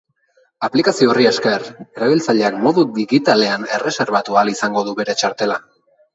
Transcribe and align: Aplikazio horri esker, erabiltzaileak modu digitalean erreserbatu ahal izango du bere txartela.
Aplikazio 0.67 1.11
horri 1.11 1.27
esker, 1.31 1.67
erabiltzaileak 1.97 2.57
modu 2.65 2.87
digitalean 2.97 3.69
erreserbatu 3.79 4.41
ahal 4.41 4.53
izango 4.57 4.87
du 4.91 4.99
bere 5.05 5.19
txartela. 5.23 5.63